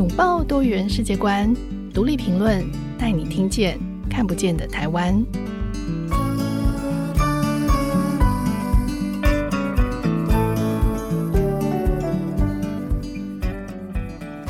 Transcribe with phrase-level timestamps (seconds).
[0.00, 1.54] 拥抱多元世界观，
[1.92, 2.64] 独立评论，
[2.98, 5.14] 带你听见看不见的台湾。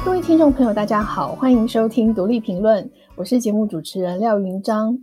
[0.05, 4.97] 各位听众朋友，大家好，欢迎收听独立评论，我是节目主持人廖云章。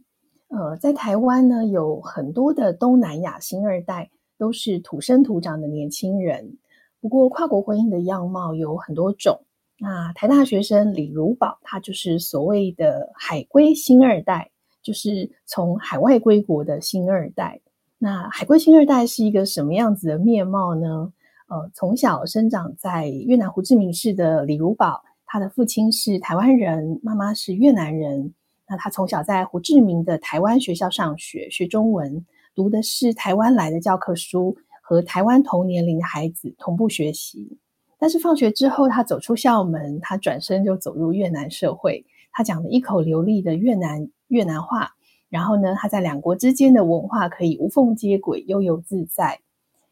[0.48, 6.58] 呃，在台湾呢，有很多的东南亚新二代，都是土生土长的年轻人。
[7.02, 9.42] 不过，跨国婚姻的样貌有很多种。
[9.80, 14.50] 那台大学生李如宝，他就是所谓的海归新二代，
[14.82, 17.60] 就是从海外归国的新二代。
[18.00, 21.14] 那海归新二代是一个什么样子的面貌呢？
[21.48, 28.34] 呃，从小生长在越南胡志明市的李如宝，他的父亲是台湾人，妈妈是越南人。
[28.68, 37.58] 那他从小在胡志明的台湾学校上学，学中文，读的是台湾来的教科书，和台湾同年龄的孩子同步学习。
[38.00, 42.06] 但是放学之后，他走出校门，他转身就走入越南社会。
[42.32, 44.92] 他讲了一口流利的越南越南话，
[45.30, 49.40] 然后呢，他在两国之间的文化可以无缝接轨，悠游自在。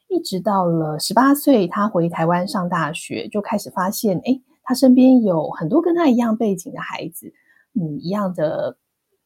[0.08, 7.33] 一直到了十八岁，他回台湾上大学，就开始发现，诶，他身边有很多跟他一样背景的孩子，
[7.73, 8.78] 嗯，一样的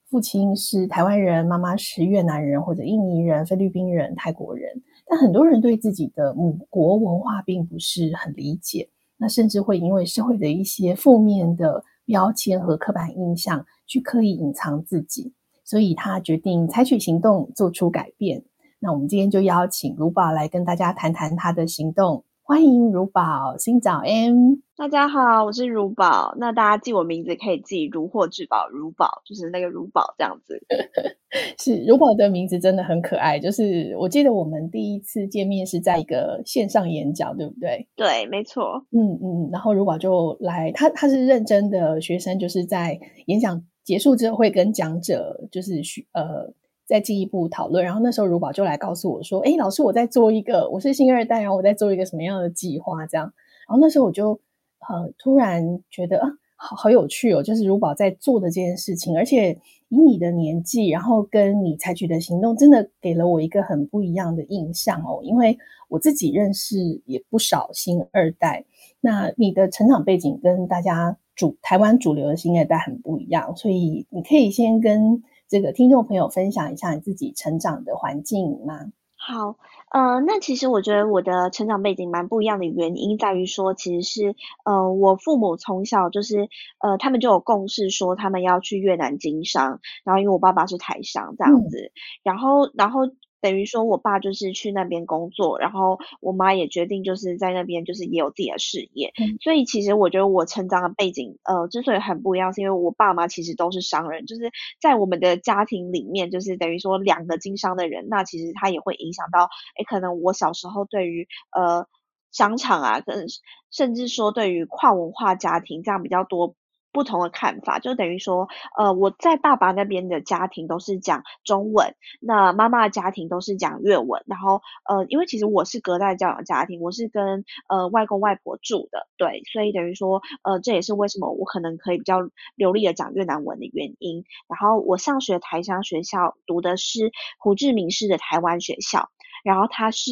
[0.09, 4.81] 父亲是台湾人，妈妈是越南人或者印尼人、菲律宾人、泰国人。
[5.09, 15.33] 但很多人对自己的母国文化并不是很理解，那甚至会因为社会的一些负面的标签和刻板印象，去刻意隐藏自己，
[15.65, 18.43] 所以他决定采取行动，做出改变。
[18.79, 22.23] 那我们今天就邀请卢宝来跟大家谈谈他的行动。
[22.49, 24.59] 欢迎如宝，新早安。
[24.75, 26.33] 大家好，我是如宝。
[26.39, 30.59] 那大家记我名字可以记如获至宝，如宝就是那个如宝这样子。
[31.59, 33.37] 是如宝的名字真的很可爱。
[33.37, 37.87] 就是我记得我们第一次见面是在一个线上演讲，对不对？
[37.95, 38.83] 对，没错。
[38.93, 45.75] 嗯嗯，然后如宝就来，他他是认真的学生，就是在演讲结束之后会跟讲者就是
[46.13, 46.51] 呃。
[46.89, 53.05] 再进一步讨论，然后那时候如宝就来告诉我说：“哎，老师，我在做一个，我是新二代，然后我在做一个什么样的计划？
[53.05, 53.31] 这样。”
[53.69, 59.55] 然后那时候我就呃突然觉得啊，好好有趣哦，就是如宝在做的这件事情，而且
[59.89, 65.19] 以你的年纪，然后跟你采取的行动，真的给了我一个很不一样的印象哦。
[65.21, 65.55] 因为
[65.89, 68.65] 我自己认识也不少新二代，
[68.99, 75.21] 那你的成长背景跟大家主台湾主流的新二代很不一样，所以你可以先跟。
[75.49, 78.91] 这个听众朋友分享一下你自己成长的环境吗？
[79.17, 79.57] 好，
[79.91, 86.47] 呃，那其实我觉得我的成长背景蛮不一样的原因在于说，其实是呃，我父母从小就是
[86.79, 91.91] 呃，他们就有共识说他们要去越南经商，然后因为我爸爸是台商这样子，嗯、
[92.23, 93.01] 然后然后。
[93.41, 99.11] 等于说，我爸就是去那边工作，然后我妈也决定就是在那边就是也有自己的事业。
[99.19, 104.51] 嗯、所以其实我觉得我成长的背景，呃，之所以很不一样，是因为我爸妈其实都是商人，就是
[104.81, 111.87] 在我们的家庭里面，就是等于说两个经商的人，那其实他也会影响到，诶，可能我小时候对于呃
[112.31, 113.25] 商场啊，跟
[113.71, 116.55] 甚至说对于跨文化家庭这样比较多。
[116.91, 124.23] 不同的看法，就等于说，呃，我在爸爸那边的家庭都是讲中文，那妈妈的家庭都是讲越文。
[124.25, 132.19] 然后，呃，因为其实我是隔代教养家庭，我是跟呃外公外婆住的，对，所以等于说，呃，这也是为什么我可能可以比较
[132.55, 134.23] 流利的讲越南文的原因。
[134.47, 139.09] 然后，我上学台商学校读的是胡志明市的台湾学校。
[139.43, 140.11] 然后它是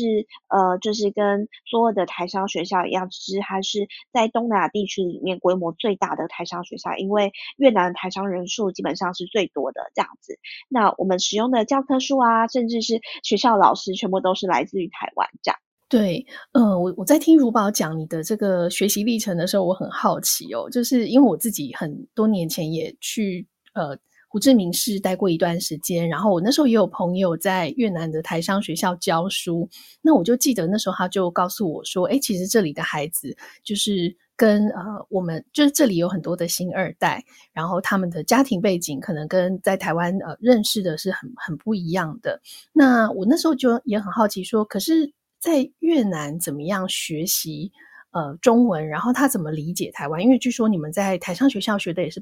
[0.50, 10.40] 呃，就是跟所有的台商学校一样，只是它是在东南亚地区里面规模最大的台商学校，因为越南的台商人数基本上是最多的这样子。
[10.70, 15.60] 那我们使用的教科书啊，甚至是学校老师，全部都是来自于台湾这样。
[15.90, 23.98] 对，呃，我我在听如宝讲你的这个学习历程的时候，我很好奇哦，就是因为我自己很多年前也去呃。
[24.30, 29.70] 胡志明市待过一段时间，然后我那时候也有朋友在越南的台商学校教书，
[30.02, 37.24] 那我就记得那时候他就告诉我说，诶，其实这里的孩子就是跟呃我们就是这里有很多的新二代，
[37.54, 42.42] 然后他们的家庭背景可能跟在台湾呃认识的是很很不一样的。
[42.74, 47.72] 那我那时候就也很好奇说，可是在越南怎么样学习？
[48.12, 50.22] 呃中文然后他怎么理解台湾？
[50.22, 52.22] 因为据说你们在台上学校学的也是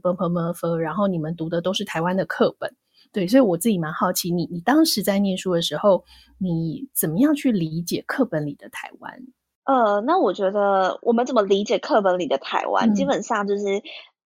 [0.79, 2.75] 然后你们读的都是台湾的课本。
[3.11, 6.03] 对所以我自己蛮好奇你你当时在念书的时候
[6.37, 9.13] 你怎么样去理解课本里的台湾？
[9.63, 12.93] 呃那我觉得我们怎么理解课本里的台湾？
[12.93, 13.63] 基本上就是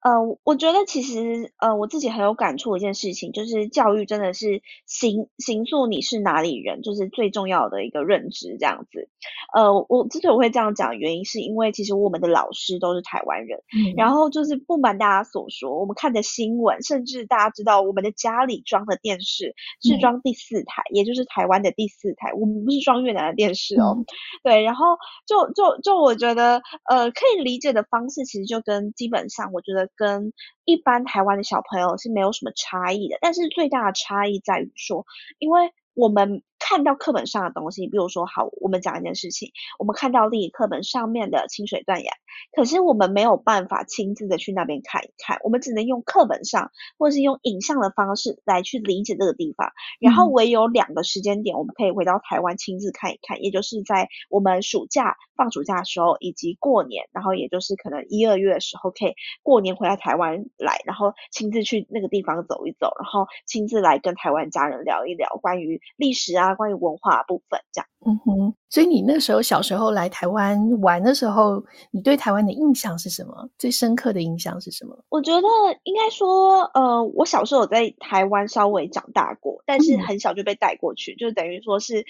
[0.02, 9.10] 呃，我觉得其实呃，我自己很有感触的一件事情，就是教育真的是形形塑你是哪里人，就是最重要的一个认知这样子。
[9.54, 23.96] 呃，我之所以我会这样讲，原因是因为其实我们的老师都是台湾人，嗯、然后就是不瞒大家所说，我们看的新闻，甚至大家知道我们的家里装的电视是装第四台，嗯、也就是台湾的第四台，我们不是装越南的电视哦。
[23.98, 24.06] 嗯、
[24.46, 24.86] 对，然后
[25.26, 29.89] 就就就我觉得，呃，可以理解的方式，其实就跟基本上我觉得。
[29.96, 30.34] 跟
[30.66, 35.06] 一般台湾的小朋友是没有什么差异的，但是最大的差异在于说，
[35.38, 42.12] 因为我们看到课本上的东西，比如说，好，我们讲一件事情，我们看到历史课本上面的清水断崖，
[42.52, 46.70] 可是我们没有办法亲自的去那边看一看，我们只能用课本上
[47.00, 49.72] 或者是用影像的方式来去理解这个地方。
[50.00, 65.82] 然后唯有两个时间点，我们可以回到台湾亲自看一看，也就是在我们暑假放暑假的时候，以及过年，然后也就是可能一二月的时候，可以过年回来台湾来，然后亲自去那个地方走一走，然后亲自来跟台湾家人聊一聊关于。
[65.96, 67.88] 历史啊，关于文化部分这样。
[68.06, 73.50] 嗯哼，所以你那时候小时候来台湾玩的时候，你对台湾的印象是什么？
[73.58, 74.98] 最深刻的印象是什么？
[75.08, 75.48] 我觉得
[75.84, 82.06] 应该说，呃，我小时候有在台湾稍微长大过，但是很小就被带过去，嗯、就等于说是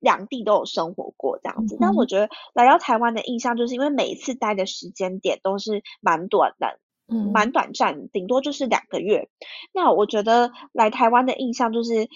[0.00, 1.74] 两地都有生活过这样子。
[1.74, 6.78] 嗯、但我觉得来到台湾的印象，就是因为每一次待的时间点都是蛮短的，
[7.08, 9.28] 嗯，蛮短暂，顶多就是两个月。
[9.74, 12.08] 那我觉得来台湾的印象就是。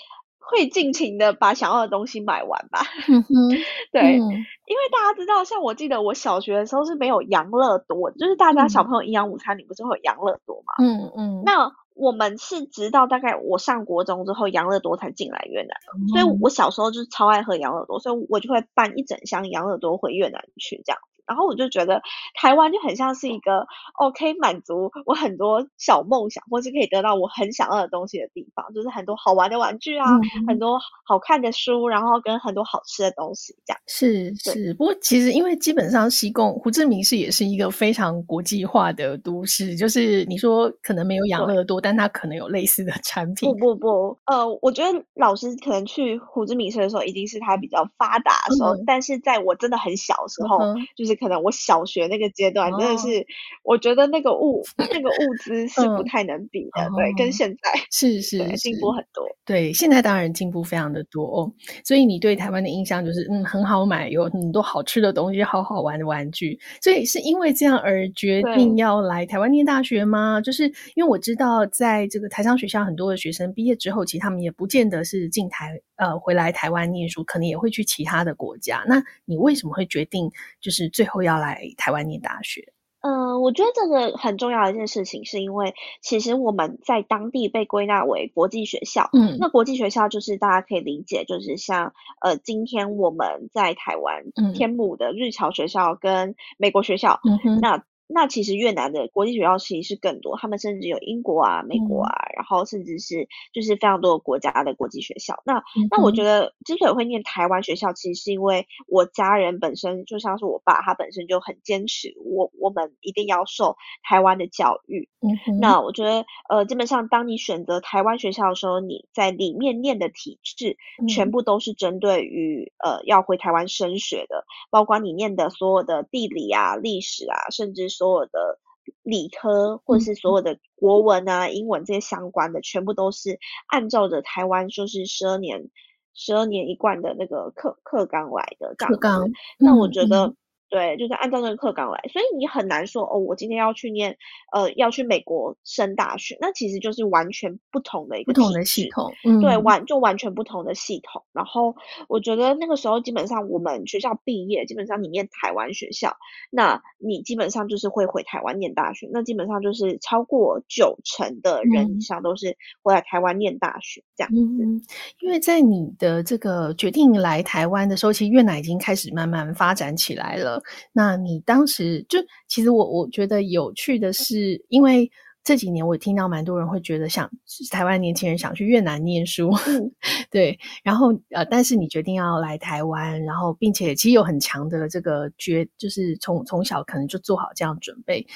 [0.48, 2.80] 会尽情的把想要的东西买完吧。
[3.08, 3.22] 嗯，
[3.90, 10.74] 对，嗯、因为大家知道，像我记得我小学的时候是没有养乐多，就是大家小朋友营养午餐里不是会有养乐多嘛？
[10.78, 11.42] 嗯嗯。
[11.44, 21.00] 那我们是直到大概我上国中之后，养乐多才进来越南，嗯、所以我小时候就是超爱喝养乐多，所以我就会搬一整箱养乐多回越南去这样。
[21.26, 22.00] 然后我就觉得
[22.34, 23.66] 台湾就很像是一个
[23.98, 33.80] 哦，可以满足我很多小梦想，或是可以得到我很想要的东西的地方，就是很多好玩的玩具啊，嗯、很多好看的书，然后跟很多好吃的东西，这样。
[33.88, 43.50] 是是，不过其实因为基本上西贡胡志明市也是一个非常国际化的都市，就是你说可能没有养乐多，但它可能有类似的产品。
[43.50, 51.15] 不不不，呃，我觉得老师可能去胡志明市的时候，一定是它比较发达的时候，嗯、但是在我真的很小的时候，嗯、就是。
[51.16, 53.26] 可能我小学那个阶段真的是，
[53.62, 57.58] 我觉得那个物那个物资是不太能比的，对，跟现在
[57.90, 59.26] 是是进步很多。
[59.44, 61.52] 对，现在当然进步非常的多哦。
[61.84, 66.58] 所以你对台湾的印象就是，嗯，很好买，有很多好吃的东西，好好玩的玩具。
[66.82, 70.40] 所以是因为这样而决定要来台湾念大学吗？
[70.40, 70.64] 就是
[70.94, 78.84] 因为我知道，在这个台商学校，很多的学生毕业之后，其实他们也不见得是进台呃回来台湾念书，可能也会去其他的国家。
[78.86, 82.72] 那你为什么会决定就是最后要来台湾念大学？
[83.00, 89.08] 嗯、呃，我觉得这个很重要的一件事情，是因为其实我们在当地被归纳为国际学校。
[89.12, 97.84] 嗯，那国际学校就是大家可以理解，就是像呃，今天我们在台湾、嗯、天母的日侨学校跟美国学校，嗯哼，那。
[98.08, 105.42] 那其实越南的国际学校其实是更多，他们甚至有英国啊、美国啊，嗯、然后甚至是就是非常多的国家的国际学校。
[105.44, 115.08] 那、嗯、那我觉得之所以会念台湾学校，其实是因为我家人本身就像是我爸，他本身就很坚持我我们一定要受台湾的教育。
[115.20, 120.76] 嗯、那我觉得呃，基本上当你选择台湾学校的时候，你在里面念的体制
[121.08, 127.95] 全部都是针对于、嗯、呃要回台湾升学的，包括你念的所有的地理啊、历史啊，甚至。
[127.96, 128.58] 所有的
[129.02, 133.38] 理科或者是所有的国文啊、英文这些相关的，全部都是
[133.68, 135.70] 按照着台湾就是十二年、
[136.14, 138.74] 十二年一贯的那个课课纲来的。
[138.76, 139.28] 课纲。
[139.58, 140.34] 那我觉得。
[140.68, 144.16] 嗯对，就是按照那个课纲来，所以你很难说哦，我今天要去念，
[144.52, 151.22] 呃，要去美国升大学，那其实就是完全不同的一个不同的系统，嗯、对，完就完全不同的系统。
[151.32, 151.76] 然后
[152.08, 156.16] 我觉得那个时候基本上我们学校毕业，基本上你念台湾学校，
[156.50, 164.64] 那你基本上就是会回台湾念大学，那基本上就是超过九成的人以上都是回来台湾念大学、嗯、这样子。
[164.64, 164.82] 嗯，
[165.20, 170.55] 因为在你的这个决定来台湾的时候，其实越南已经开始慢慢发展起来了。
[170.92, 175.10] 那你当时就其实我我觉得有趣的是，因为
[175.44, 177.30] 这几年我听到蛮多人会觉得想
[177.70, 179.92] 台湾年轻人想去越南念书，嗯、
[180.28, 188.26] 对，然后呃，但是你决定要来台湾，然后并且其实有很强的这个决，就是从从小可能就做好这样准备，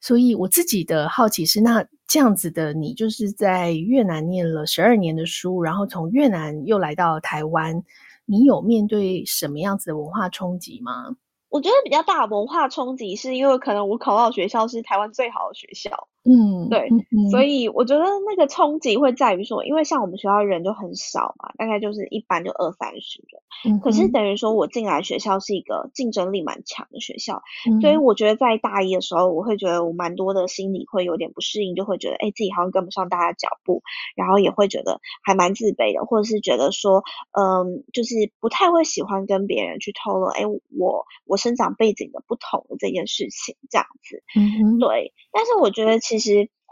[0.00, 7.84] 所以我自己的好奇是，那这样子的你就是在越南念了十二年的书，然后从越南又来到台湾，
[8.24, 11.14] 你有面对什么样子的文化冲击吗？
[11.48, 33.82] 我觉得比较大的文化冲击，是因为可能我考到学校是台湾最好的学校，嗯，对，嗯、所以我觉得那个冲击会在于说，因为像我们学校人就很少嘛，大概就是一般就二三十人，嗯、可是等于说我进来学校是一个竞争力蛮强的学校，嗯、所以我觉得在大一的时候，我会觉得我蛮多的心理会有点不适应，就会觉得哎，自己好像跟不上大家脚步，
[34.16, 37.04] 然后也会觉得还蛮自卑的，或者是觉得说，
[37.38, 40.42] 嗯，就是不太会喜欢跟别人去透露，哎，
[40.76, 46.15] 我我生长背景的不同的这件事情，这样子，嗯，对，但是我觉得其实。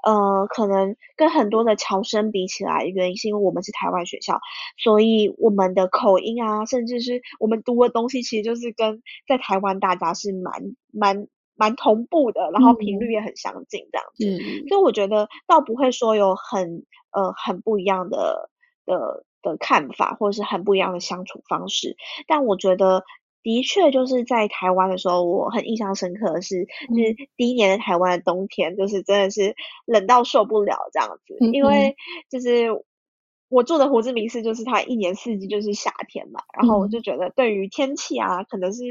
[0.05, 4.39] 呃，可能跟很多的侨生比起来，原因是因为我们是台湾学校，
[4.77, 10.53] 所以我们的口音啊，甚至是我们读的东西，其实就是跟在台湾大家是蛮
[10.93, 14.27] 蛮蛮同步的，然后频率也很相近这样子。
[14.27, 18.51] 嗯，所以我觉得倒不会说有很呃很不一样的
[18.85, 21.97] 的的看法，或者是很不一样的相处方式，
[22.27, 23.05] 但我觉得。
[23.45, 29.55] 的确，就是在台湾的时候，我很印象深刻的是，就是第一年的台湾的冬天，就是真的是
[29.87, 31.95] 冷到受不了这样子，因为
[32.29, 32.85] 就是。
[33.49, 38.83] 我住的胡志明市就是它一年四季就是夏天嘛，然后我就觉得对于天气啊，可能是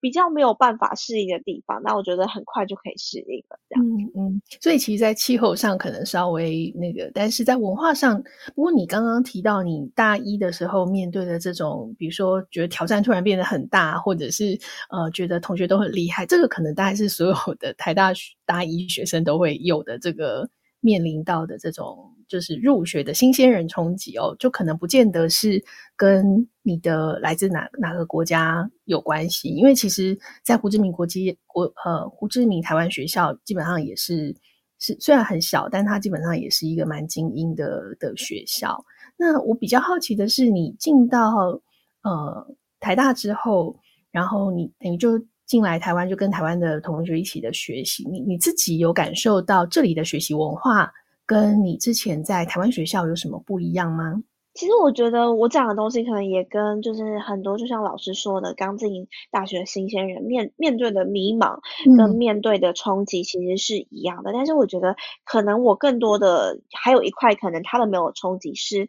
[0.00, 4.12] 比较没有办法适应的地方，那我觉得很快就可以适应了，这样子。
[4.14, 8.22] 嗯嗯，所以其实，在气候上可能稍微那个，但是在文化上，
[8.54, 14.56] 不过你刚刚提到你大一的时候面对的这种，比如说觉得挑战突然变得很大，或者是
[14.90, 18.12] 呃觉得同学都很厉害，这个可能大概是所有的台大
[18.46, 20.48] 大一学生都会有的这个。
[20.82, 25.64] 面临到的这种就是入学的新鲜人冲击哦，就可能不见得是
[25.96, 34.36] 跟你的来自哪哪个国家有关系，因为其实，在胡志明国际国呃胡志明台湾学校基本上也是
[34.78, 38.84] 是虽然很小，但它基本上也是一个蛮精英的的学校。
[39.16, 41.60] 那我比较好奇的是，你进到
[42.02, 43.78] 呃台大之后，
[44.10, 45.24] 然后你等于就。
[45.52, 50.90] 进来台湾就跟台湾的同学一起的学习，你你自己有感受到这里的学习文化
[51.26, 54.14] 跟你之前在台湾学校有什么不一样吗？
[54.54, 61.58] 其实我觉得我讲的东西可能也跟就是很多就像老师说的，刚进大学新鲜人面面对的迷茫
[61.98, 64.32] 跟面对的冲击其实是一样的。
[64.32, 64.32] 嗯。
[64.32, 68.88] 但是我觉得可能我更多的还有一块可能他们没有冲击是，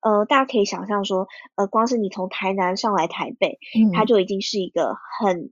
[0.00, 5.50] 呃，大家可以想象说，呃，光是你从台南上来台北，嗯，它就已经是一个很。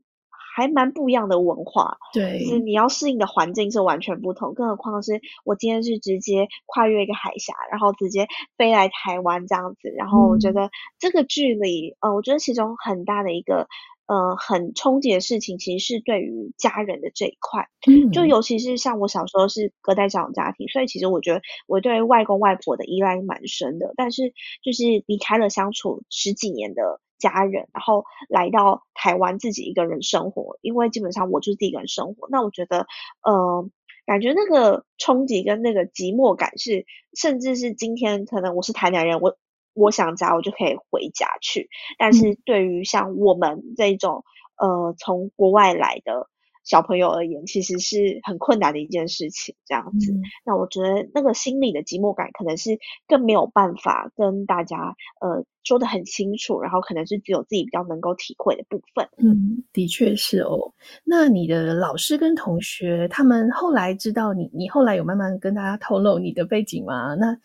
[0.54, 8.26] 还蛮不一样的文化，对，就是你要适应的环境是完全不同，更何况是我今天是直接跨越一个海峡，然后直接
[8.58, 13.66] 飞来台湾这样子，然后我觉得这个距离，嗯、呃，我觉得其中很大的一个，
[14.06, 27.00] 呃，很冲击的事情，其实是对于家人的这一块，嗯，就尤其是像我小时候是隔代教养家庭，所以其实我觉得我对外公外婆的依赖蛮深的，但是就是离开了相处十几年的。
[27.22, 32.28] 家人，然后来到台湾自己一个人生活，因为基本上我就是自己一个人生活。
[32.30, 32.86] 那我觉得，
[33.22, 33.70] 呃，
[34.04, 39.38] 感觉那个冲击跟那个寂寞感是，甚至是今天可能我是台南人，我
[39.72, 41.68] 我想家我就可以回家去。
[41.98, 44.24] 但是对于像我们这种，
[44.56, 46.28] 呃，从国外来的。
[46.64, 50.12] 小朋友而言，其实是很困难的一件事情，这样子。
[50.12, 59.08] 嗯、那我觉得那个心理的寂寞感，可能是更没有办法跟大家呃说的很清楚，然后可能是只有自己比较能够体会的部分。
[59.18, 60.72] 嗯，的确是哦。
[61.04, 67.14] 那你的老师跟同学，他们后来知道你，你后来有慢慢跟大家透露你的背景吗？
[67.14, 67.36] 那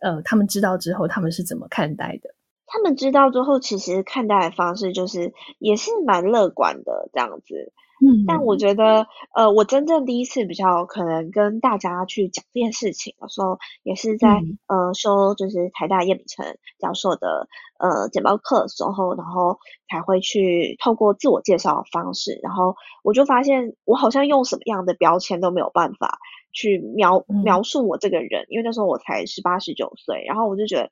[0.00, 2.34] 呃，他们知道之后，他们是怎么看待的？
[2.66, 7.72] 他们知道之后，其实看待的方式就是也是蛮乐观的这样子。
[8.04, 16.44] 嗯，但我觉得，呃，我真正第一次比较可能跟大家去讲这件事情的时候，也是在、嗯、呃收就是台大叶秉成
[16.80, 17.46] 教授的
[17.78, 26.18] 呃简报课的时候，然后才会去透过自我介绍的方式，然后我就发现我好像用什么样的标签都没有办法
[26.52, 30.90] 去描描述我这个人，因为那时候我才十八十九岁，然后我就觉得，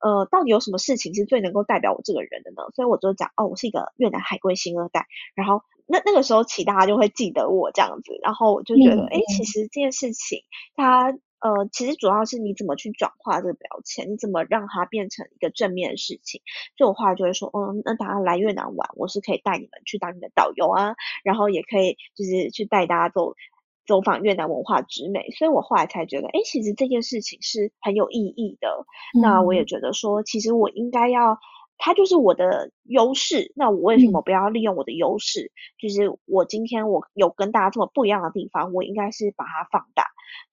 [0.00, 2.62] 呃，到底有什么事情是最能够代表我这个人的呢？
[2.74, 5.62] 所以我就讲，哦，我是一个越南海归星二代，然后。
[5.90, 10.42] 那那个时候起，大家就会记得我这样子，然后我就觉得，哎、嗯，其实这件事情，
[10.76, 16.42] 它呃，其实主要是你怎么去转化这个标签，你怎么让它变成一个正面的事情。
[16.76, 23.32] 所以我后来就会说，嗯，那大家来越南玩，我是可以带你们去当你的导游啊，然后也可以就是去带大家走
[23.88, 25.30] 走访越南文化之美。
[25.30, 28.86] 所以我后来才觉得，哎，其实这件事情是很有意义的。
[29.18, 31.38] 嗯、那我也觉得说，其实我应该要。
[31.80, 35.52] 它就是我的优势，那我为什么不要利用我的优势？
[35.54, 40.02] 嗯、就是我今天我有跟大家这么不一样的地方，我应该是把它放大。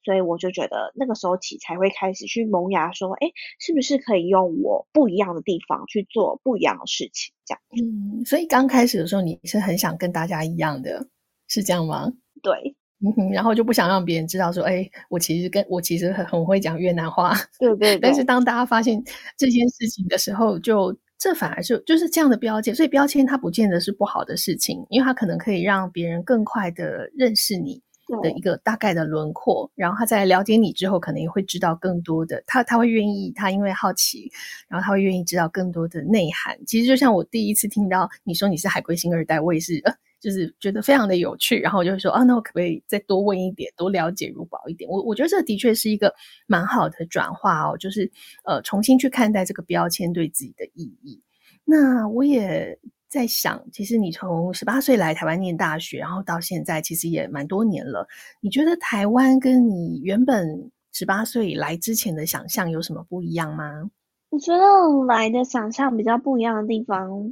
[0.03, 7.33] 所以我就觉得那个时候起才会开始去萌芽，说，哎，是不是可以用我不一样的地方去做不一样的事情？
[7.43, 7.61] 这样。
[7.71, 11.07] 嗯，所以刚开始的时候你是很想跟大家一样的，
[11.47, 12.13] 是这样吗？
[12.43, 12.75] 对。
[13.01, 17.99] 嗯哼，然后就不想让别人知道说，哎，我其实跟我其实很很会讲越南话，对对对。
[18.01, 19.03] 但是当大家发现
[19.37, 27.81] 这件事情的时候，就这反而是就是这样的标签，所以标签它不见得是不好的事情，因为它可能可以让别人更快的认识你
[28.21, 34.31] 的一个大概的轮廓，然后他在了解你之后，可能也会知道更多的，他他会愿意，他因为好奇，
[34.69, 36.57] 然后他会愿意知道更多的内涵。
[36.65, 39.83] 其实就像我第一次听到你说你是海归星二代，我也是。
[40.25, 44.89] 就是觉得非常的有趣，然后我就说啊，那我可不可以再多问一点，多了解如宝一点？
[44.89, 46.11] 我我觉得这的确是一个
[46.47, 48.11] 蛮好的转化哦，就是
[48.43, 51.21] 呃重新去看待这个标签对自己的意义。
[51.63, 58.07] 那我也在想，其实你从十八岁来台湾念大学，然后到现在其实也蛮多年了。
[58.41, 63.91] 你觉得台湾跟你原本十八岁来之前的想象有什么不一样吗？
[64.31, 67.31] 我觉得来的想象比较不一样的地方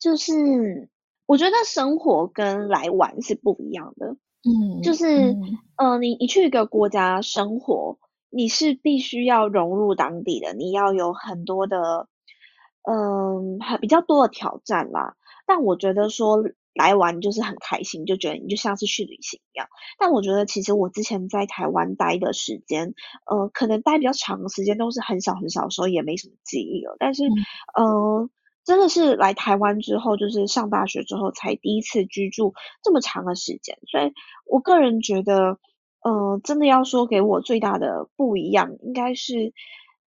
[0.00, 0.88] 就是。
[1.28, 4.16] 我觉得生活跟来玩是不一样的，
[4.48, 7.98] 嗯，就是，嗯、呃，你你去一个国家生活，
[8.30, 12.08] 你是必须要融入当地的，你要有很多的，
[12.90, 15.16] 嗯、呃，很比较多的挑战啦。
[15.46, 16.42] 但我觉得说
[16.74, 19.68] 来玩就是很开心，就觉得你就像是去旅行一样。
[19.98, 22.94] 但我觉得其实我之前在台湾待的时间，
[23.26, 26.96] 呃，可能待比较长的时间都是很少很少的时候，也没什么记忆了。
[26.98, 28.30] 但是，嗯、呃。
[28.68, 34.12] 真的是来台湾之后，就是上大学之后才第一次居住这么长的时间，所以
[34.44, 35.58] 我个人觉得，
[36.02, 39.54] 呃，真的要说给我最大的不一样，应该是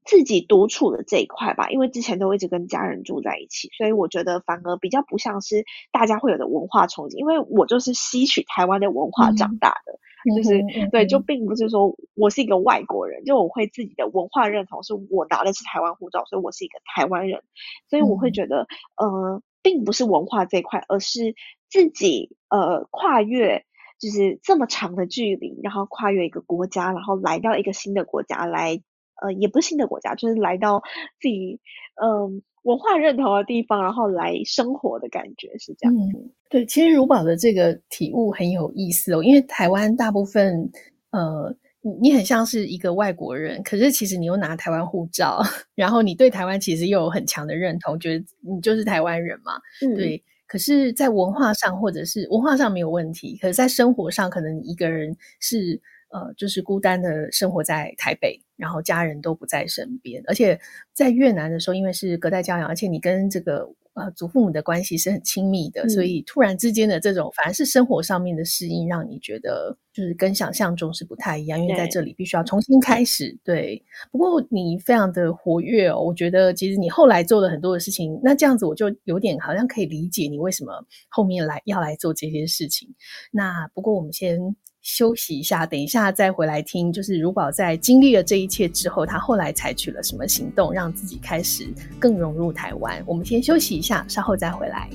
[0.06, 1.68] 自己独处的这一块吧。
[1.68, 9.92] 因为之前都一直跟家人住在一起，所以我觉得反而比较不像是大家会有的文化冲击，因为我就是吸取台湾的文化长大的。
[9.92, 10.00] 嗯
[10.34, 17.42] 就是对，就并不是说我是一个外国人，就我会自己的文化认同是我拿的是台湾护照，所以我是一个台湾人，
[17.88, 18.66] 所以我会觉得，
[18.96, 21.34] 呃，并不是文化这一块，而是
[21.68, 23.64] 自己呃跨越
[23.98, 28.80] 就是这么长的距离，然后跨越一个国家，然后来到一个新的国家来，
[29.20, 30.82] 呃，也不是新的国家，就是来到
[31.20, 31.60] 自己
[31.94, 32.08] 嗯。
[32.08, 35.96] 呃文化认同的地方，然后来生活的感觉是这样。
[35.96, 40.68] 嗯，对，其实如宝的这个体悟很有意思哦，因为台湾大部分，
[41.10, 41.54] 呃，
[42.00, 45.40] 你很像是一个外国人，可是其实你又拿台湾护照，
[45.76, 49.52] 然后你对台湾其实又有很强的认同，觉得你就是台湾人嘛。
[49.82, 50.22] 嗯，对。
[50.48, 58.40] 可是，在文化上或者是文化上没有问题，可是在生活上，可能你一个人是呃，就是孤单的生活在台北。
[58.56, 60.58] 然后家人都不在身边，而且
[60.94, 73.36] 在越南的时候，因为是隔代教养，而且你跟这个呃祖父母的关系是很亲密的，嗯，所以突然之间的这种反而是生活上面的适应，让你觉得就是跟想象中是不太一样，因为在这里必须要重新开始。
[73.44, 80.72] 对，对，不过你非常的活跃哦，我觉得其实你后来做了很多的事情，那这样子我就有点好像可以理解你为什么
[81.08, 82.94] 后面来要来做这些事情。
[83.30, 84.56] 那不过我们先。
[84.86, 86.92] 休息一下，等一下再回来听。
[86.92, 91.66] 就是如宝在经历了这一切之后，他后来采取了什么行动，让自己开始
[91.98, 93.02] 更融入台湾？
[93.04, 94.88] 我们先休息一下，稍后再回来。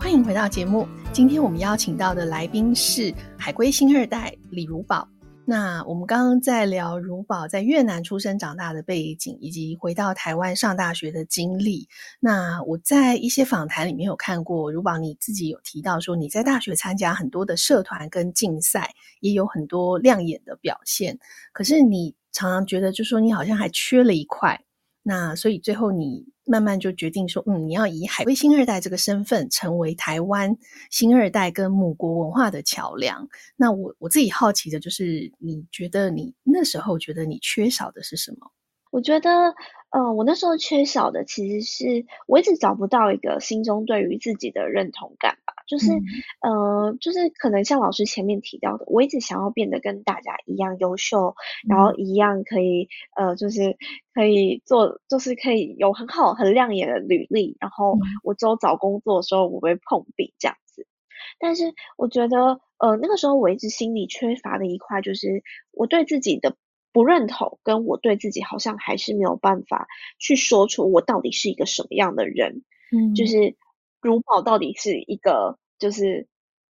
[0.00, 5.06] 欢迎回到节目，今天我们邀请到的来宾是海归星二代李如宝。
[5.50, 11.88] 那我们刚刚在聊如宝在越南出生长大的背景，以及回到台湾上大学的经历。
[12.20, 21.18] 那我在一些访谈里面有看过，如宝你自己有提到说，你在大学参加很多的社团跟竞赛，也有很多亮眼的表现。
[21.50, 24.62] 可是你常常觉得，就说你好像还缺了一块。
[25.08, 30.54] 那所以最后你慢慢就决定说，嗯，你要以海归星二代这个身份，成为台湾
[30.90, 33.26] 星二代跟母国文化的桥梁。
[33.56, 38.52] 那我我自己好奇的就是，你觉得你那时候觉得你缺少的是什么？
[38.90, 39.54] 我觉得。
[39.90, 45.92] 呃，我那时候缺少的其实是我一直找不到一个心中对于自己的认同感吧，就是，
[46.40, 53.76] 嗯、呃，就是可能像老师前面提到的，我一直想要变得跟大家一样优秀，嗯、然后一样可以，呃，就是
[54.14, 60.86] 可以做，就是可以有很好很亮眼的履历，然后我之后找工作的时候我会碰壁这样子。
[61.38, 66.56] 但是我觉得，呃，那个时候我一直心里缺乏的一块就是我对自己的。
[66.90, 69.86] 不认同，跟我对自己好像还是没有办法
[70.18, 73.54] 去说出我到底是一个什么样的人，嗯，就是
[74.00, 76.26] 如宝到底是一个就是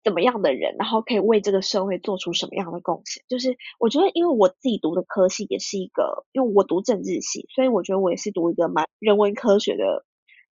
[0.05, 3.23] 怎么样的人，然后可以为这个社会做出什么样的贡献。
[3.29, 10.05] 就是我觉得，因为我自己读的科系也是一个，因为我读政治系，所以我觉得我也是读一个蛮人文科学的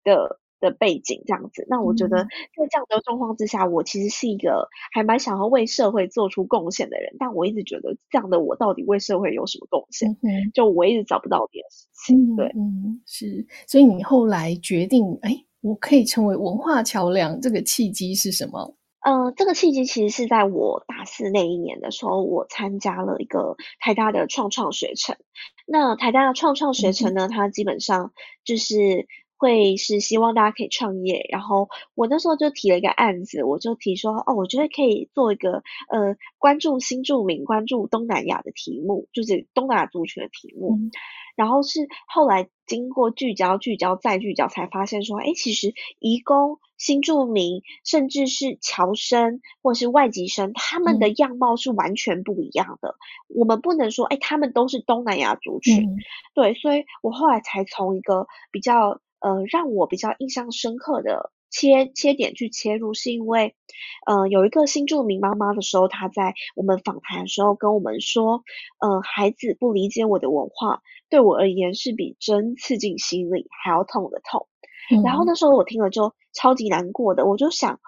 [0.04, 1.66] 的的背景这样子。
[1.68, 10.11] 那我觉得在这样的状况之下，我其实是一个还蛮想要为社会做出贡献的人，但我一直觉得这样的我到底为社会有什么贡献？
[10.22, 12.37] 嗯、就我一直找不到这件事情。
[12.37, 13.46] 对，嗯，是。
[13.66, 18.74] 所以你后来决定，哎，我可以成为文化桥梁，这个契机是什么？
[19.02, 25.16] 呃，这个契机其实是在我大四那一年的时候，我参加了一个台大的创创学程。
[25.66, 28.12] 那台大的创创学程呢，嗯、它基本上
[28.44, 29.06] 就是
[29.40, 31.26] 会是希望大家可以创业。
[31.31, 40.76] 然后我那时候就提了一个案子，我就提说，哦，我觉得可以做一个呃，关注新住民、关注东南亚的题目，就是东南亚族群的题目。
[40.76, 40.90] 嗯
[41.37, 52.90] 然后是后来经过聚焦、聚焦再聚焦，才发现说，哎，其实移工、新住民，甚至是侨生或是外籍生，他们的样貌是完全不一样的。
[53.31, 55.87] 嗯、我们不能说，哎，他们都是东南亚族群。
[55.87, 55.96] 嗯、
[56.35, 63.54] 对，所以我后来才从一个比较呃让我比较印象深刻的切切点去切入，是因为
[64.06, 68.42] 呃有一个新住民妈妈的时候，她在我们访谈的时候跟我们说，
[68.78, 70.83] 呃，孩子不理解我的文化。
[71.09, 74.46] 对我而言是比针刺进心里还要痛的痛，
[74.90, 77.80] 嗯、然后那时候我听了就超级难过的，我就想。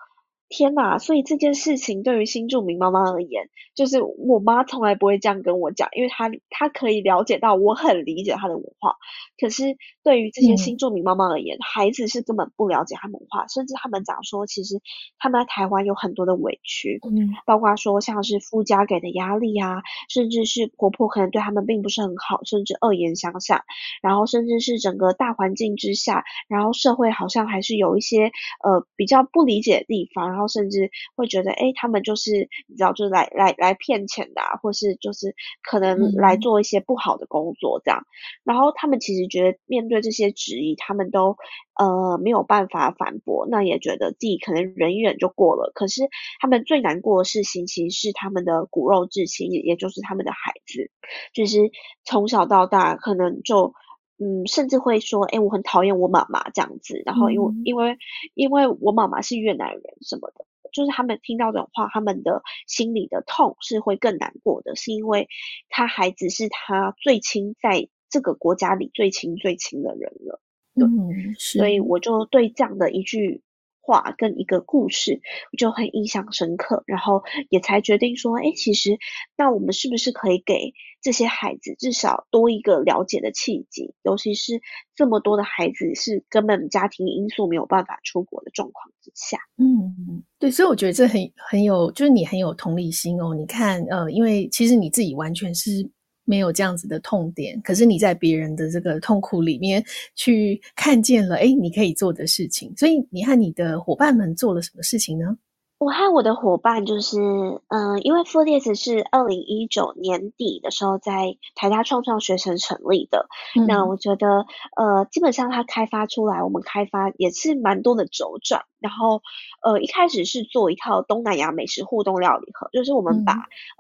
[0.53, 8.97] 天呐，所以这件事情对于新住民妈妈而言，就是我妈从来不会这样跟我讲，因为她她可以了解到我很理解她的文化。
[9.41, 14.79] 可是对于这些新住民妈妈而言，嗯、孩子是根本不了解他们文化，甚至他们讲说，其实
[15.19, 23.63] 他们在台湾有很多的委屈，嗯，包括说像是夫家给的压力啊，甚至是婆婆可能对他们并不是很好，甚至恶言相向，
[24.03, 30.42] 然后甚至是整个大环境之下，然后社会好像还是有一些呃比较不理解的地方，然后。
[30.49, 38.01] 甚至会觉得，哎，他们就是你知道，就是来来来骗钱的啊，或是就是可能来做一些不好的工作这样。
[38.01, 38.07] 嗯、
[38.45, 41.37] 然后他们其实觉得面对这些质疑，他们都
[41.79, 45.73] 呃没有办法反驳，那也觉得自己可能忍一忍就过了。
[45.75, 46.03] 可是
[46.41, 50.91] 他们最难过的事情，其实是他们的骨肉至亲，也也就是他们的孩子，
[51.33, 51.71] 就是
[52.05, 53.75] 从小到大可能就。
[54.23, 57.99] 嗯，甚至会说，哎，我很讨厌我妈妈这样子，然后因为、嗯、因为
[58.35, 65.29] 因为我妈妈是越南人什么的，就是他们听到这种话，他们的心里的痛是会更难过的，是因为
[65.69, 70.41] 他孩子是他最亲在这个国家里最亲最亲的人了，
[70.75, 73.43] 对，嗯、所以我就对这样的一句
[73.83, 75.21] 话跟一个故事，
[75.59, 78.99] 就很印象深刻，然后也才决定说，哎，其实
[79.37, 83.95] 那我们是不是可以给这些孩子至少多一个了解的契机？
[84.03, 84.63] 尤其是
[84.95, 89.37] 这么多的孩子是根本家庭因素没有办法出国的状况之下。
[89.59, 93.35] 嗯，对，所以我觉得这很很有，就是你很有同理心哦。
[93.35, 95.91] 你看，呃，因为其实你自己完全是。
[96.25, 102.73] 没有这样子的痛点，可是你在别人的这个痛苦里面去看见了，诶，你可以做的事情。
[102.77, 105.37] 所以你和你的伙伴们做了什么事情呢？
[105.79, 107.19] 我和我的伙伴就是，
[107.67, 113.27] 嗯，因为 FoodIT 是二零一九年底的时候在台大创创学程成立的。
[113.59, 118.63] 嗯、那我觉得，呃，基本上它开发出来，我们开发也是蛮多的周转。
[118.79, 119.23] 然后，
[119.65, 123.33] 呃，一开始是做一套东南亚美食互动料理盒，就是我们把、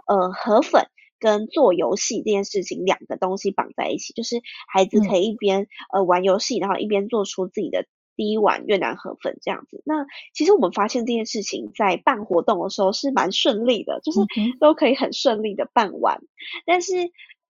[0.09, 0.85] 嗯、呃河粉。
[1.23, 9.81] 跟做游戏这件事情两个东西绑在一起，就是孩子可以一边、嗯、呃玩游戏，然后一边做出自己的第一碗越南河粉这样子。
[9.87, 10.05] 那
[10.35, 14.19] 其实我们发现这件事情在办活动的时候是蛮顺利的，就是
[14.59, 16.17] 都可以很顺利的办完。
[16.17, 16.27] 嗯、
[16.67, 16.93] 但是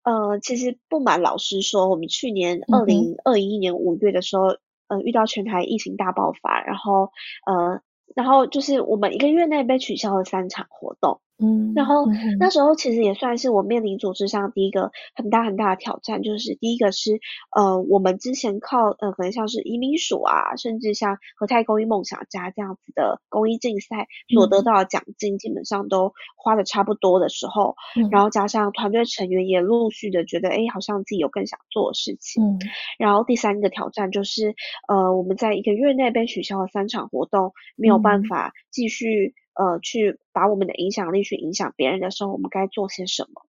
[0.04, 4.48] 呃，其实不瞒老师说，我们去年二零二一年五月的时候，
[4.88, 7.08] 呃，遇到全台疫情大爆发，然后
[7.46, 7.80] 呃，
[8.14, 11.20] 然后就是我们一个月内被取消了三场活动。
[11.42, 12.06] 嗯，然后
[12.38, 17.18] 那时候其实也算是我面临组织上第一个很大很大的挑战，就是第一个是
[17.56, 32.42] 呃，我们之前靠呃，可能像是移民署啊，甚至像和泰公益梦想家这样子的公益竞赛所得到的奖金，基本上都花的差不多的时候，嗯、然后加上团队成员也陆续的觉得，哎，好像自己有更想做的事情。
[32.44, 32.58] 嗯、
[32.98, 34.54] 然后第三个挑战就是
[34.86, 39.34] 呃，我们在一个月内被取消了三场活动，没有办法继续。
[39.54, 43.42] 呃，去把我们的影响力去影响别人的时候，我们该做些什么？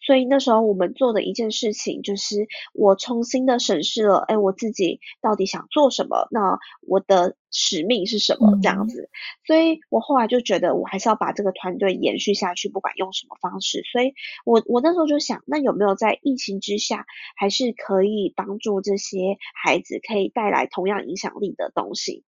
[0.00, 6.28] 所以那时候我们做的一件事情，就是我重新的审视了，哎，我自己到底想做什么？
[6.30, 7.36] 那我的。
[7.50, 9.02] 使命是什么这样子？
[9.02, 9.10] 嗯、
[9.46, 13.82] 所以我后来就觉得，我还是要把这个团队延续下去，不管用什么方式。
[13.90, 17.06] 所以我我那时候就想，那有没有在疫情之下，
[17.36, 22.24] 还是可以帮助这些孩子，可以带来同样影响力的东西？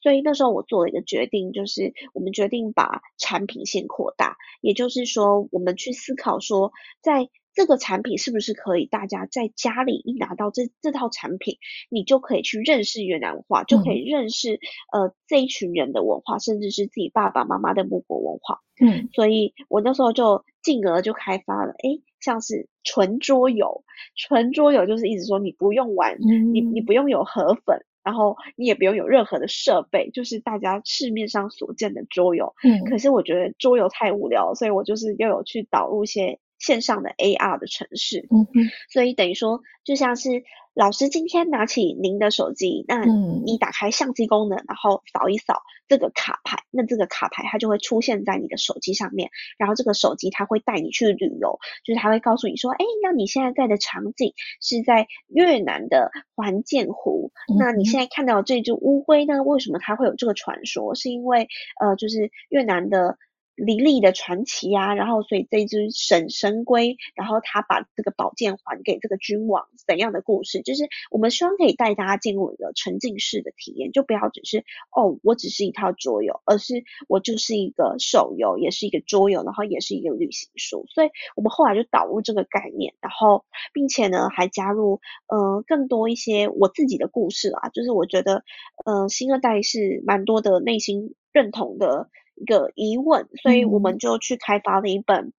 [0.00, 11.56] 所以那时候我做了一个决定，就是我们决定把产品线扩大，也就是说，我们去思考说，在这个产品是不是可以大家在家里一拿到这这套产品，
[11.90, 14.60] 你就可以去认识越南文化，就可以认识
[14.92, 18.60] 呃这一群人的文化，甚至是自己爸爸妈妈的母国文化。
[18.80, 23.82] 嗯，所以我那时候就进而就开发了，诶，像是纯桌游，
[24.14, 27.84] 纯桌游就是一直说你不用玩，嗯、你你不用有河粉。
[28.04, 32.54] 然后你也不用有任何的设备，就是大家市面上所见的桌游。
[32.62, 38.26] 嗯，可是我觉得桌游太无聊，所以我就是又有去导入一些线上的 AR 的城市。
[38.30, 40.44] 嗯嗯，所以等于说就像是。
[40.74, 59.42] 老师今天拿起您的手机，那你打开相机功能，嗯、然后扫一扫这个卡牌，那这个卡牌它就会出现在你的手机上面，然后这个手机它会带你去旅游，就是它会告诉你说，哎，那你现在在的场景是在越南的环建湖，嗯、那你现在看到这只乌龟呢？
[59.42, 60.94] 为什么它会有这个传说？
[60.94, 61.48] 是因为
[61.80, 63.18] 呃，就是越南的。
[63.58, 70.62] 黎利的传奇啊，然后所以这只神神龟，然后他把这个宝剑还给这个君王，怎样的故事？
[70.62, 80.86] 就是我们希望可以带大家进入一个沉浸式的体验，就不要只是哦，我只是一套桌游，而是我就是一个手游，也是一个桌游，然后也是一个旅行书。
[80.88, 88.44] 所以我们后来就导入这个概念，然后并且呢还加入呃更多一些我自己的故事啊，就是我觉得
[88.84, 92.08] 呃新二代是蛮多的内心认同的。
[92.40, 95.32] 一个疑问，所以我们就去开发了一本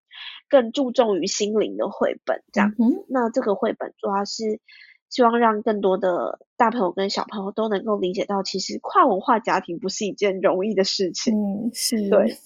[0.48, 2.74] 更注重于心灵的绘本，这样。
[2.78, 4.60] 嗯，那这个绘本主要是
[5.08, 11.34] 希望让更多的大朋友跟小朋友都能够理解到，其实跨文化家庭不是一件容易的事情。
[11.34, 12.08] 嗯，是。
[12.08, 12.36] 对。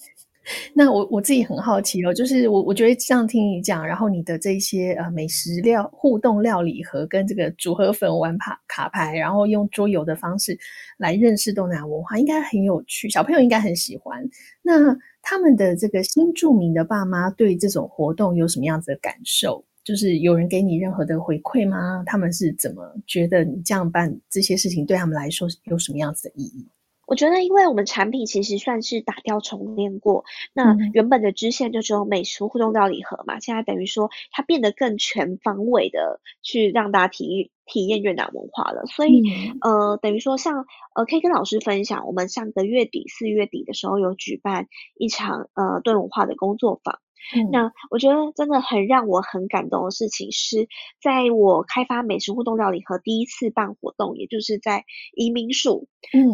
[0.73, 10.57] 那我我自己很好奇哦，就是我我觉得这样听你讲，然后你的这些呃美食料互动料理盒跟这个组合粉玩卡卡牌，然后用桌游的方式
[10.97, 14.23] 来认识东南亚文化，应该很有趣，小朋友应该很喜欢。
[14.61, 19.63] 那他们的这个新住民的爸妈对这种活动有什么样子的感受？
[19.83, 22.03] 就是有人给你任何的回馈吗？
[22.07, 26.67] 他们是怎么觉得你这样办这些事情对他们来说有什么样子的意义？
[27.07, 38.85] 我觉得，因为我们产品其实算是打掉重练过，那原本的支线就只有美食互动料理盒嘛，现在等于说它变得更全方位的去让大家体体验越南文化了。
[38.87, 39.23] 所以，
[39.61, 40.65] 呃，等于说像
[40.95, 46.99] 呃，可以跟老师分享，我们上个月底四月底的时候有举办一场呃多元文化的工作坊。
[47.35, 50.67] 嗯、那我觉得真的很让我很感动的事情是，
[51.01, 55.87] 在我开发美食互动料理盒第一次办活动，也就是在移民署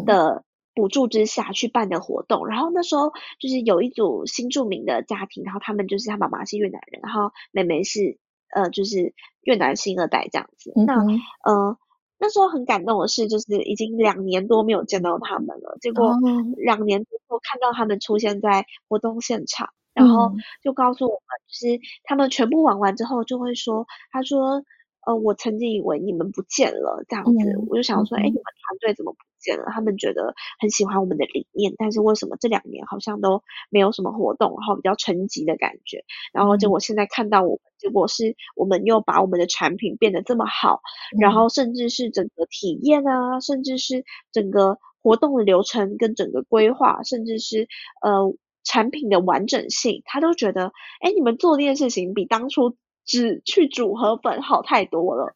[0.06, 0.46] 的。
[0.74, 8.18] 补助之下去办的活动，然后那时候就是有一组新住民的家庭，然后他们就是他妈妈是越南人，然后妹妹是
[8.56, 10.72] 呃就是越南新二代这样子。
[10.76, 10.96] 嗯、那
[11.44, 11.78] 呃
[12.20, 16.16] 那时候很感动的是，就是已经两年多没有见到他们了，结果
[16.56, 20.32] 两年之后看到他们出现在活动现场，然后
[20.64, 24.64] 就告诉我们，就是他们全部玩完之后就会说，他说
[25.06, 29.66] 呃我曾经以为你们不见了这样子，嗯、我就想说，哎、嗯、你们团队怎么不见了？
[29.74, 36.04] 他们觉得很喜欢我们的理念，但是为什么这两年好像都没有什么活动，然后比较沉寂的感觉。
[36.34, 40.82] 然后结果现在看到我们，结果是我们又把我们的产品变得这么好，
[41.20, 47.68] 然后甚至是整个体验啊，甚至是整个活动的流程跟整个规划，甚至是
[48.04, 52.78] 呃产品的完整性，他都觉得，哎，你们做这件事情比当初。
[53.04, 55.34] 只去组合粉好太多了，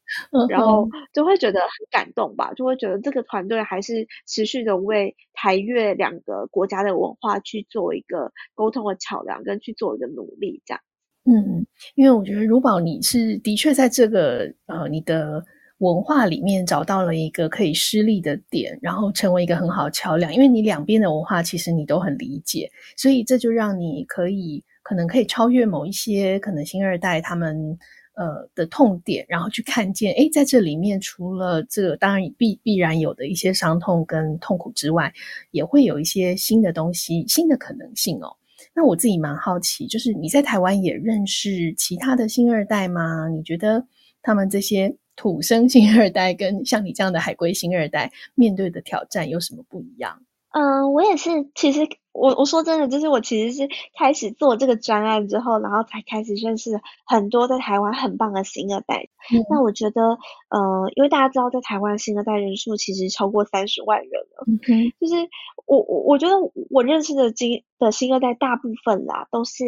[0.47, 10.81] 然后就会觉得很感动吧，就会觉得这个团队还是持续的为台越两个国家的文化去做一个沟通的桥梁，跟去做一个努力，这样。
[11.25, 15.43] 嗯，因为我觉得如宝你是的确在这个呃你的
[15.79, 24.63] 文化里面找到了一个可以施力的点，然后成为一个很好的桥梁，因为你两边的文化其实你都很理解，所以这就让你可以。
[24.85, 27.75] 可能可以超越某一些可能新二代他们
[28.13, 35.11] 呃的痛点，然后去看见，诶，在这里面除了这个当然必必然有的一些伤痛跟痛苦之外，
[35.49, 38.31] 也会有一些新的东西、新的可能性哦。
[38.75, 43.27] 那我自己蛮好奇，就是你在台湾也认识其他的新二代吗？
[43.27, 43.83] 你觉得
[44.21, 50.21] 他们这些土生新二代跟像你这样的海归新二代面对的挑战有什么不一样？
[50.51, 51.79] 嗯，我也是，其实。
[52.15, 53.67] 我我说真的，就是我其实是
[53.99, 59.09] 开始做这个专案之后，然后才开始认识很多在台湾很棒的新二代。
[59.33, 60.01] 嗯、那我觉得，
[60.49, 64.45] 呃，因为大家知道，在台湾新二代人数其实超过三十万人了。
[64.47, 64.57] 嗯，
[64.99, 65.27] 就是
[65.65, 66.35] 我我我觉得
[66.69, 69.65] 我认识的新的新二代大部分啦，都是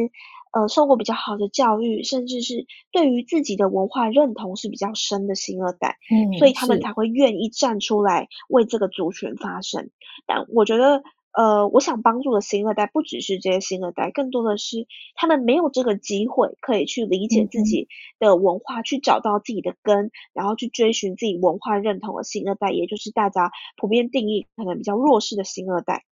[0.54, 5.98] 呃受过比较好的教育，甚至是对于自己的文化认同是比较深的新二代。
[6.10, 9.90] 嗯，所以他们才会愿意站出来为这个族群发声。
[10.26, 11.04] 但我觉得。
[11.38, 26.06] 呃，我想帮助的新二代不只是这些新二代，更多的是他们没有这个机会可以去理解自己的文化，嗯、去找到自己的根，然后去追寻自己文化认同的新二代，也就是大家普遍定义可能比较弱势的新二代。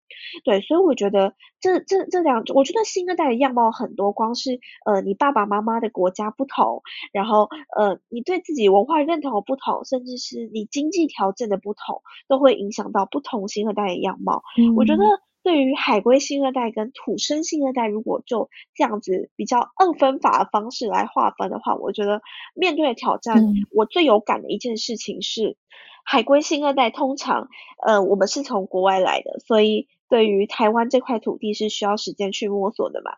[0.43, 14.43] 对，所以我觉得这这这两，我觉得新二代的样貌很多，光是呃你爸爸妈妈的国家不同，然后呃你对自己文化认同的不同，甚至是你经济条件的不同，都会影响到不同新二代的样貌。
[14.57, 15.03] 嗯、我觉得
[15.43, 22.21] 对于海归新二代跟土生新二代，如果就这样子比较二分法的方式来划分的话，我觉得
[22.53, 25.57] 面对的挑战，嗯、我最有感的一件事情是，
[26.03, 27.47] 海归新二代通常
[27.85, 29.87] 呃我们是从国外来的，所以。
[30.15, 33.11] 对于台湾这块土地是需要时间去摸索的嘛，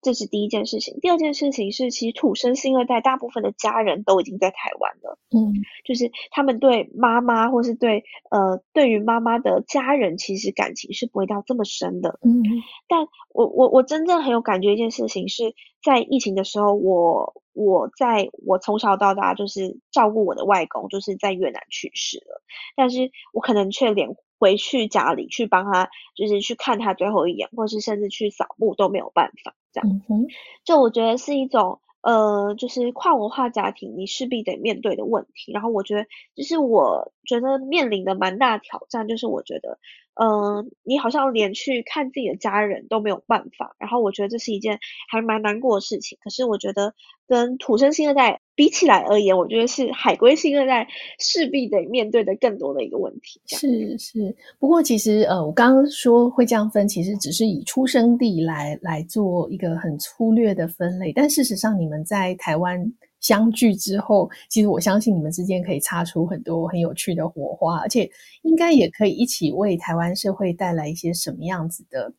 [0.00, 0.96] 这是第一件事情。
[1.00, 5.52] 第二件事情是，其实土生新二代大部分的家人都已经在台湾了，嗯，
[5.84, 12.44] 就是他们对妈妈或是对呃对于妈妈的家人，其实感情是不会到这么深的，嗯。
[12.86, 22.42] 但我我我真正很有感觉一件事情是在疫情的时候，我我在我从小到大就是照顾我的外公，就是在越南去世了，
[22.76, 24.14] 但是我可能却连。
[24.38, 30.02] 回去家里去帮他，就是去看他最后一眼，或是甚至去扫墓都没有办法，这样。
[30.08, 30.26] 嗯、
[30.64, 35.52] 就我觉得是一种，呃，就是跨文化家庭你势必得面对的问题。
[35.52, 39.78] 然后我觉得，就是我觉得面临的蛮大的挑战，就是我觉得。
[40.20, 46.18] 嗯、你好像连去看自己的家人都没有办法，然后我觉得这是一件还蛮难过的事情。
[46.20, 46.92] 可是我觉得
[47.28, 50.88] 跟土生新二代比起来而言，我觉得是海归新二代
[51.20, 53.40] 势必得面对的更多的一个问题。
[53.46, 62.92] 是是，不过其实呃，我刚刚说会这样分，其实只是以出生地来来做一个很粗略的分类，但事实上你们在台湾。
[63.20, 68.08] 相聚之后，其实我相信你们之间可以擦出很多很有趣的火花，而且
[68.42, 72.12] 应该也可以一起为台湾社会带来一些什么样子的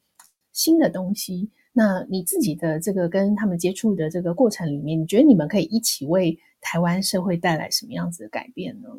[0.52, 1.50] 新的东西。
[1.72, 8.90] 那你自己的这个跟他们接触的这个过程里面，你觉得你们可以一起为台湾社会带来什么样子的改变呢？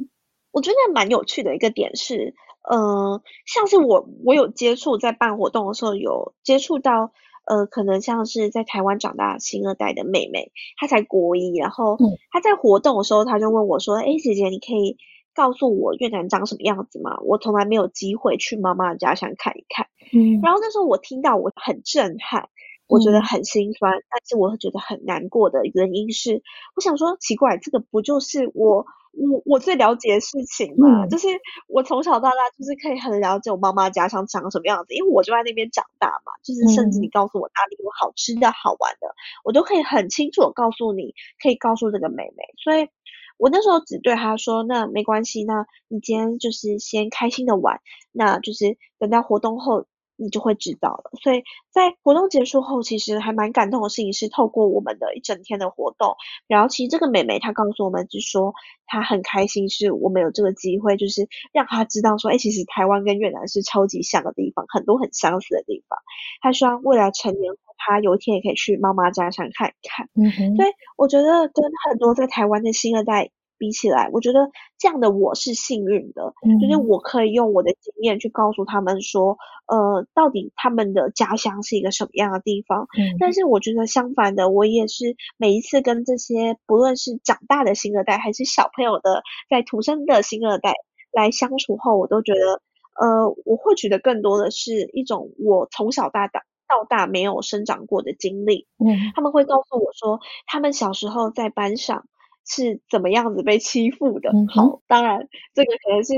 [0.52, 2.34] 我觉得蛮有趣的一个点是，
[2.68, 7.12] 呃，像是我我有接触在办活动的时候有接触到。
[7.46, 11.96] 呃，可能像是在台湾长大的新二代的妹妹，她才国一，然后
[12.30, 14.96] 她在活动的时候，她就问我说：“哎、嗯，姐姐，你可以
[15.34, 17.18] 告诉我越南长什么样子吗？
[17.24, 22.48] 我从来没有机会去妈妈的家乡看一看。”嗯，然后那时候我听到，我很震撼，
[22.86, 26.42] 我觉得很心酸，嗯、但是我觉得很难过的原因是，
[26.76, 28.86] 我想说，奇怪，这个不就是我。
[29.12, 31.28] 我我最了解的事情嘛，嗯、就是
[31.66, 36.32] 我从小到大就是可以很了解我妈妈家乡长什么样子，因为我就在那边长大嘛。
[36.42, 42.44] 就是甚至你告诉我哪里有好吃的好玩的，嗯、我都可以很清楚的告诉你，可以告诉这个妹妹。
[42.62, 42.88] 所以
[43.36, 47.80] 我那时候只对她说：“那没关系，那你今天就是先开心的玩，
[48.12, 49.86] 那就是等到活动后。”
[50.20, 51.10] 你就会知道了。
[51.22, 58.52] 所以在活动结束后，其实还蛮感动的事情是，透过我们的一整天的活动，然后其实这个妹妹她告诉我们，就说
[58.86, 65.98] 她很开心，是我们有这个机会，就是让她知道说，哎，其实台湾跟越南是超级像的地方，很多很相似的地方。
[66.42, 70.08] 她希望未来成年后，她有一天也可以去妈妈家乡看一看。
[70.14, 70.56] 嗯哼。
[70.56, 73.30] 所以我觉得跟很多在台湾的新二代。
[73.60, 82.88] 比起来，我觉得这样的我是幸运的，嗯、就是我可以用我的经验去告诉他们说，呃，到底他们的家乡是一个什么样的地方。
[82.98, 90.72] 嗯、但是我觉得相反的，我也是每一次跟这些不论是长大的新二代，还是小朋友的在土生的新二代
[91.12, 92.62] 来相处后，我都觉得，
[92.98, 98.66] 呃，我获取的更多的是一种我从小到大到大没有生长过的经历。
[98.78, 102.06] 嗯，他们会告诉我说，他们小时候在班上。
[102.46, 104.30] 是怎么样子被欺负的？
[104.48, 106.14] 好，当然这个可能是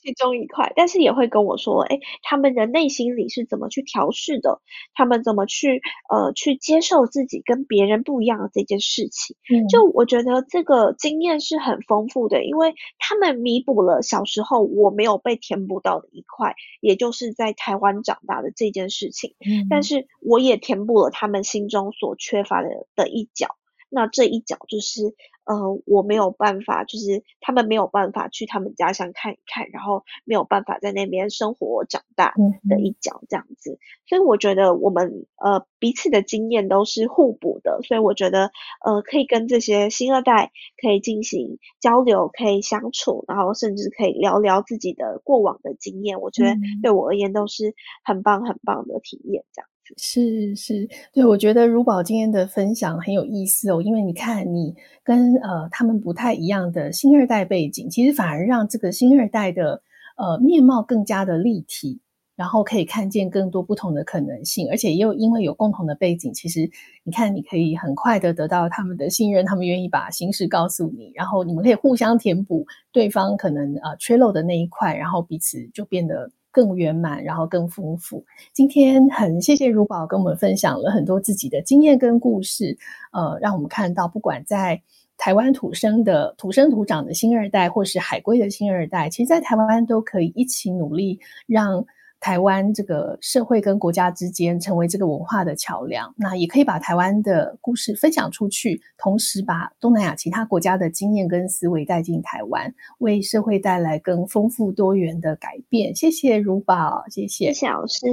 [0.00, 4.62] 其中一块，但是也会跟我说，哎，他们的内心里是怎么去调试的？
[4.94, 9.36] 他们怎么去呃去接受自己跟别人不一样的这件事情？
[9.52, 19.34] 嗯，就我觉得这个经验是很丰富的，因为他们弥补了小时候我没有被填补到的一块，也就是在台湾长大的这件事情。
[19.40, 23.56] 嗯，但是我也填补了他们心中所缺乏的的一角。
[23.90, 25.14] 那这一角就是，
[25.48, 32.34] 呃，我没有办法，就是他们没有办法去他们家乡看一看，然后没有办法在那边生活长大
[32.68, 33.72] 的一角这样子。
[33.72, 38.50] 嗯、所以我觉得我们呃彼此的经验都是互补的，所以我觉得
[38.84, 46.20] 呃可以跟这些新二代可以进行交流，可以相处，然后甚至可以聊聊自己的过往的经验。
[46.20, 49.68] 我觉得对我而言都是很棒很棒的体验，这样。
[49.96, 59.82] 是是，对，我觉得如宝今天的分享很有意思哦，因为你看，你跟呃他们不太一样的新二代背景，其实反而让这个新二代的
[60.16, 62.00] 呃面貌更加的立体。
[62.36, 66.70] 然后可以看见更多不同的可能性，而且又因为有共同的背景，其实
[67.02, 78.24] 你看你可以很快的得到他们的信任，他们愿意把心事告诉你，然后你们可以互相填补对方可能呃缺漏的那一块，然后彼此就变得更圆满，然后更丰富。
[78.52, 82.76] 今天很谢谢如宝跟我们分享了很多自己的经验跟故事，
[83.12, 84.82] 呃，让我们看到不管在
[85.16, 91.86] 台湾土生的土生土长的新二代，或是海归的新二代，其实，在台湾都可以一起努力让。
[92.20, 105.94] 台湾这个社会跟国家之间成为这个文化的桥梁，那也可以把台湾的故事分享出去，同时把东南亚其他国家的经验跟思维带进台湾，为社会带来更丰富多元的改变。
[105.94, 108.06] 谢谢如宝，谢谢，谢谢老师。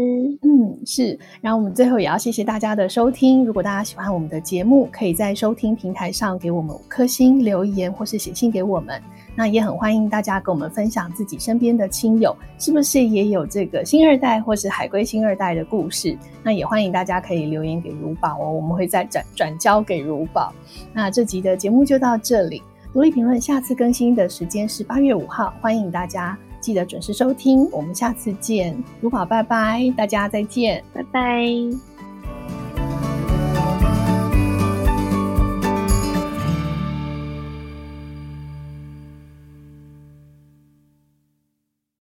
[0.43, 1.17] 嗯，是。
[1.41, 3.43] 然后我们最后也要谢谢大家的收听。
[3.43, 9.01] 如果大家喜欢我们的节目，可以在收听平台上给我们五颗星留言，或是写信给我们。
[9.35, 16.17] 那也很欢迎大家跟我们分享自己身边的亲友，是不是也有这个新二代或是海归新二代的故事？
[16.41, 20.53] 那也欢迎大家可以留言给如宝哦，我们会再转转交给如宝。
[20.93, 22.61] 那这集的节目就到这里，
[22.93, 31.94] 独立评论下次更新的时间是八月五号，欢迎大家记得准时收听，我们下次见，如宝拜拜，大家再见，拜拜。